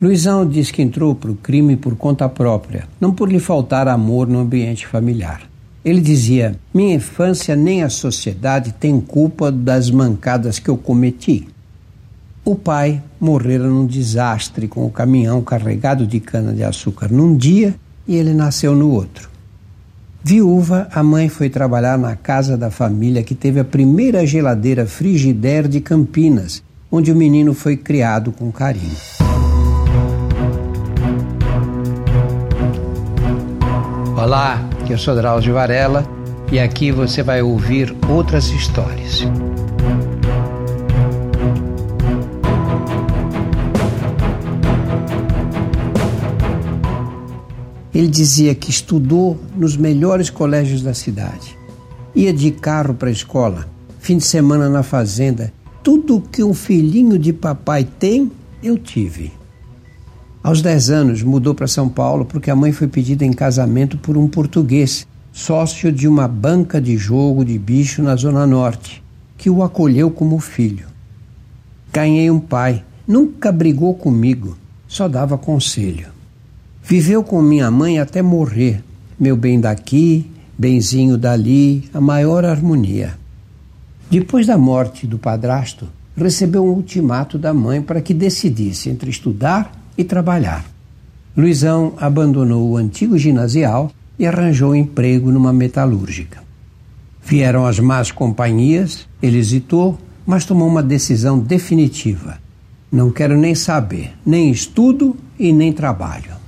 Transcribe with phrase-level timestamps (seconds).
[0.00, 4.28] Luizão diz que entrou para o crime por conta própria, não por lhe faltar amor
[4.28, 5.50] no ambiente familiar.
[5.84, 11.48] Ele dizia: Minha infância nem a sociedade tem culpa das mancadas que eu cometi.
[12.44, 17.74] O pai morrera num desastre com o caminhão carregado de cana-de-açúcar num dia
[18.06, 19.28] e ele nasceu no outro.
[20.22, 25.66] Viúva, a mãe foi trabalhar na casa da família que teve a primeira geladeira Frigidaire
[25.66, 29.17] de Campinas, onde o menino foi criado com carinho.
[34.20, 36.04] Olá, eu sou Drauzio Varela
[36.50, 39.22] e aqui você vai ouvir outras histórias.
[47.94, 51.56] Ele dizia que estudou nos melhores colégios da cidade.
[52.12, 53.68] Ia de carro para a escola,
[54.00, 55.52] fim de semana na fazenda.
[55.80, 58.32] Tudo que um filhinho de papai tem,
[58.64, 59.37] eu tive.
[60.48, 64.16] Aos 10 anos, mudou para São Paulo porque a mãe foi pedida em casamento por
[64.16, 69.04] um português, sócio de uma banca de jogo de bicho na Zona Norte,
[69.36, 70.86] que o acolheu como filho.
[71.92, 76.06] Ganhei um pai, nunca brigou comigo, só dava conselho.
[76.82, 78.82] Viveu com minha mãe até morrer,
[79.20, 83.18] meu bem daqui, benzinho dali, a maior harmonia.
[84.10, 89.77] Depois da morte do padrasto, recebeu um ultimato da mãe para que decidisse entre estudar
[89.98, 90.64] e trabalhar.
[91.36, 96.42] Luizão abandonou o antigo ginasial e arranjou emprego numa metalúrgica.
[97.24, 102.38] Vieram as más companhias, ele hesitou, mas tomou uma decisão definitiva.
[102.90, 106.38] Não quero nem saber, nem estudo e nem trabalho.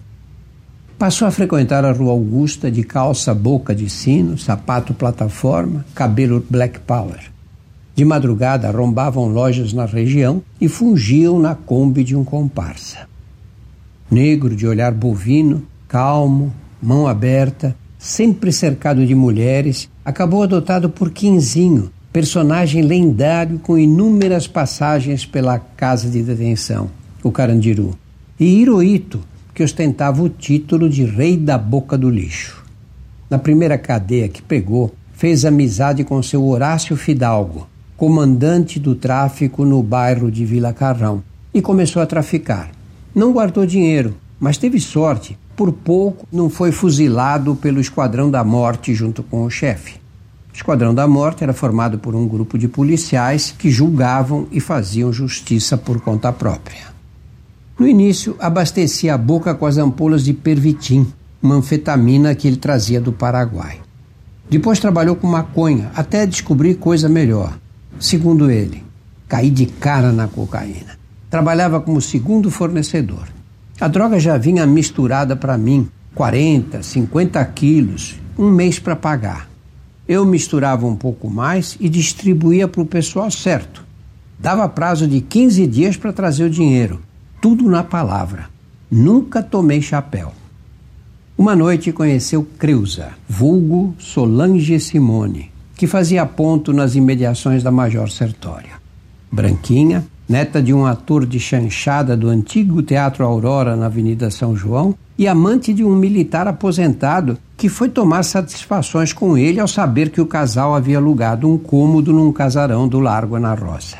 [0.98, 6.81] Passou a frequentar a Rua Augusta de calça boca de sino, sapato plataforma, cabelo black
[6.81, 7.31] power.
[7.95, 13.09] De madrugada arrombavam lojas na região e fungiam na Kombi de um comparsa
[14.11, 21.91] negro de olhar bovino, calmo, mão aberta, sempre cercado de mulheres, acabou adotado por Quinzinho,
[22.12, 26.91] personagem lendário com inúmeras passagens pela casa de detenção,
[27.22, 27.97] o Carandiru,
[28.38, 29.20] e Hirohito,
[29.54, 32.65] que ostentava o título de rei da boca do lixo.
[33.28, 39.82] Na primeira cadeia que pegou, fez amizade com seu Horácio Fidalgo, comandante do tráfico no
[39.82, 41.22] bairro de Vila Carrão,
[41.53, 42.70] e começou a traficar.
[43.15, 45.37] Não guardou dinheiro, mas teve sorte.
[45.56, 50.00] Por pouco não foi fuzilado pelo Esquadrão da Morte junto com o chefe.
[50.53, 55.12] O Esquadrão da Morte era formado por um grupo de policiais que julgavam e faziam
[55.12, 56.91] justiça por conta própria.
[57.78, 61.06] No início, abastecia a boca com as ampolas de pervitin,
[61.43, 63.81] uma anfetamina que ele trazia do Paraguai.
[64.50, 67.59] Depois trabalhou com maconha até descobrir coisa melhor.
[67.99, 68.84] Segundo ele,
[69.28, 71.00] caí de cara na cocaína.
[71.31, 73.29] Trabalhava como segundo fornecedor.
[73.81, 79.49] A droga já vinha misturada para mim, 40, 50 quilos, um mês para pagar.
[80.09, 83.85] Eu misturava um pouco mais e distribuía para o pessoal certo.
[84.39, 87.01] Dava prazo de 15 dias para trazer o dinheiro.
[87.41, 88.51] Tudo na palavra.
[88.91, 90.33] Nunca tomei chapéu.
[91.39, 98.73] Uma noite conheceu Creuza, vulgo Solange Simone, que fazia ponto nas imediações da Major Sertória.
[99.33, 104.95] Branquinha, neta de um ator de chanchada do antigo Teatro Aurora na Avenida São João
[105.19, 110.21] e amante de um militar aposentado que foi tomar satisfações com ele ao saber que
[110.21, 113.99] o casal havia alugado um cômodo num casarão do Largo na Roça.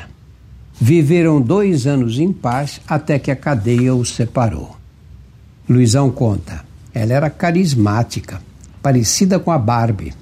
[0.79, 4.77] Viveram dois anos em paz até que a cadeia os separou.
[5.69, 6.63] Luizão conta:
[6.93, 8.41] ela era carismática,
[8.81, 10.13] parecida com a Barbie.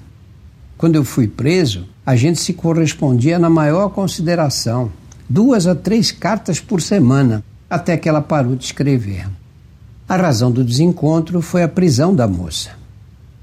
[0.76, 4.90] Quando eu fui preso, a gente se correspondia na maior consideração
[5.30, 9.28] duas a três cartas por semana, até que ela parou de escrever.
[10.08, 12.70] A razão do desencontro foi a prisão da moça.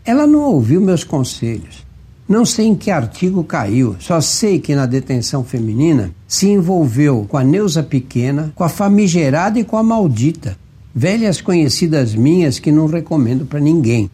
[0.04, 1.88] Ela não ouviu meus conselhos.
[2.28, 7.38] Não sei em que artigo caiu, só sei que na detenção feminina se envolveu com
[7.38, 10.58] a Neuza Pequena, com a famigerada e com a maldita,
[10.94, 14.12] velhas conhecidas minhas que não recomendo para ninguém.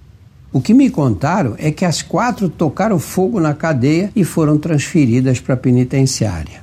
[0.51, 5.39] O que me contaram é que as quatro tocaram fogo na cadeia e foram transferidas
[5.39, 6.61] para a penitenciária.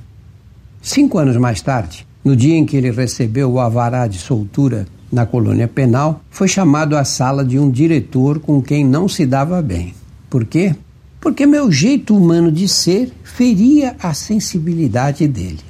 [0.83, 5.27] Cinco anos mais tarde, no dia em que ele recebeu o avará de soltura na
[5.27, 9.93] colônia penal, foi chamado à sala de um diretor com quem não se dava bem.
[10.31, 10.75] Por quê?
[11.21, 15.61] Porque meu jeito humano de ser feria a sensibilidade dele.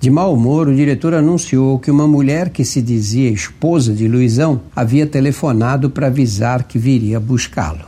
[0.00, 4.62] De mau humor, o diretor anunciou que uma mulher que se dizia esposa de Luizão
[4.74, 7.84] havia telefonado para avisar que viria buscá-lo.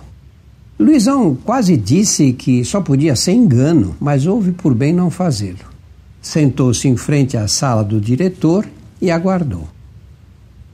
[0.79, 5.74] Luizão quase disse que só podia ser engano, mas houve por bem não fazê-lo
[6.25, 8.67] sentou-se em frente à sala do diretor
[9.01, 9.69] e aguardou.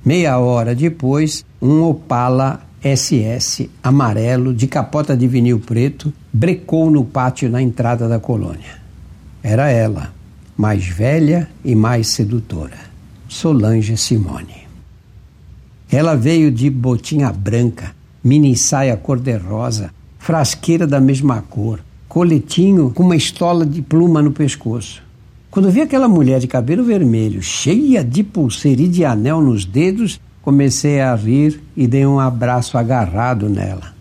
[0.04, 7.50] Meia hora depois, um Opala SS amarelo de capota de vinil preto brecou no pátio
[7.50, 8.78] na entrada da colônia.
[9.42, 10.14] Era ela,
[10.56, 12.78] mais velha e mais sedutora,
[13.28, 14.68] Solange Simone.
[15.90, 17.92] Ela veio de botinha branca,
[18.22, 25.09] mini saia cor-de-rosa, frasqueira da mesma cor, coletinho com uma estola de pluma no pescoço.
[25.50, 30.20] Quando vi aquela mulher de cabelo vermelho, cheia de pulseira e de anel nos dedos,
[30.40, 33.92] comecei a rir e dei um abraço agarrado nela.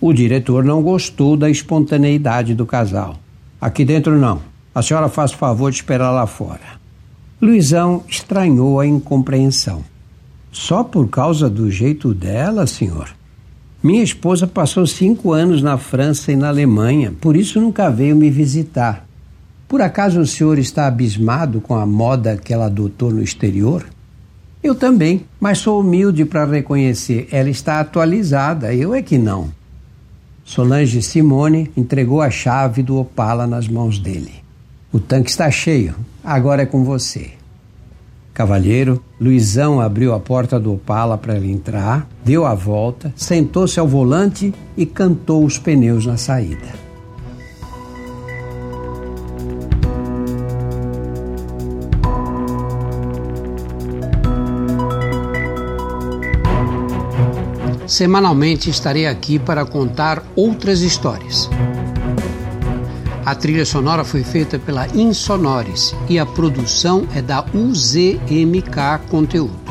[0.00, 3.16] O diretor não gostou da espontaneidade do casal.
[3.60, 4.40] Aqui dentro não.
[4.74, 6.76] A senhora faz favor de esperar lá fora.
[7.40, 9.84] Luizão estranhou a incompreensão.
[10.50, 13.10] Só por causa do jeito dela, senhor?
[13.82, 18.30] Minha esposa passou cinco anos na França e na Alemanha, por isso nunca veio me
[18.30, 19.05] visitar.
[19.68, 23.84] Por acaso o senhor está abismado com a moda que ela adotou no exterior?
[24.62, 27.28] Eu também, mas sou humilde para reconhecer.
[27.32, 29.50] Ela está atualizada, eu é que não.
[30.44, 34.34] Solange Simone entregou a chave do Opala nas mãos dele.
[34.92, 37.30] O tanque está cheio, agora é com você.
[38.32, 43.88] Cavalheiro, Luizão abriu a porta do Opala para ele entrar, deu a volta, sentou-se ao
[43.88, 46.85] volante e cantou os pneus na saída.
[57.86, 61.48] Semanalmente estarei aqui para contar outras histórias.
[63.24, 69.65] A trilha sonora foi feita pela Insonores e a produção é da UZMK Conteúdo.